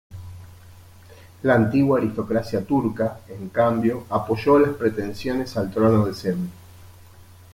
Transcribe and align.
La 1.43 1.53
antigua 1.53 1.99
aristocracia 1.99 2.65
turca, 2.65 3.19
en 3.27 3.49
cambio, 3.49 4.07
apoyó 4.09 4.57
las 4.57 4.71
pretensiones 4.75 5.55
al 5.57 5.69
trono 5.69 6.07
de 6.07 6.15
Cem. 6.15 6.49